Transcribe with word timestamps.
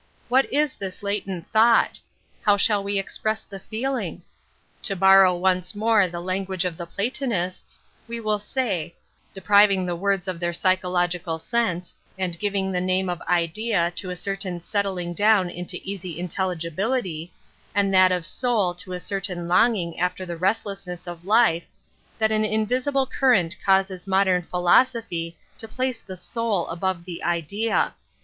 What 0.29 0.51
is 0.51 0.73
this 0.73 1.03
latent 1.03 1.45
thought? 1.51 1.99
How 2.41 2.57
shall 2.57 2.83
we 2.83 2.97
express 2.97 3.43
the 3.43 3.59
feeling? 3.59 4.23
To 4.81 4.95
borrow 4.95 5.37
once 5.37 5.75
more 5.75 6.07
the 6.07 6.19
language 6.19 6.65
of 6.65 6.75
the 6.75 6.87
Platonists, 6.87 7.79
we 8.07 8.19
will 8.19 8.39
say— 8.39 8.95
depriving 9.35 9.85
the 9.85 9.95
words 9.95 10.27
of 10.27 10.39
their 10.39 10.53
psychological 10.53 11.37
sense, 11.37 11.99
and 12.17 12.33
g 12.33 12.47
Metaphysics 12.49 12.65
79 12.65 12.65
ing 12.65 12.71
the 12.71 12.81
name 12.93 13.09
of 13.09 13.21
Idea 13.29 13.91
to 13.97 14.09
a 14.09 14.15
certain 14.15 14.59
settling 14.59 15.13
down 15.13 15.51
into 15.51 15.79
easy 15.83 16.19
intelligibility, 16.19 17.31
and 17.75 17.93
that 17.93 18.11
of 18.11 18.25
Soul 18.25 18.73
to 18.73 18.93
a 18.93 18.99
certain 18.99 19.47
longing 19.47 19.99
after 19.99 20.25
the 20.25 20.35
restless 20.35 20.87
ness 20.87 21.05
of 21.05 21.25
life— 21.25 21.65
that 22.17 22.31
an 22.31 22.43
invisible 22.43 23.05
current 23.05 23.55
causes 23.63 24.07
modem 24.07 24.41
philosophy 24.41 25.37
to 25.59 25.67
place 25.67 26.01
the 26.01 26.17
Soul 26.17 26.65
above 26.69 27.05
the 27.05 27.23
Idea. 27.23 27.93